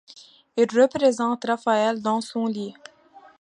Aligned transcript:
Il 0.57 0.63
représente 0.81 1.45
Raphaël 1.45 2.01
dans 2.01 2.21
son 2.21 2.47
lit. 2.47 2.73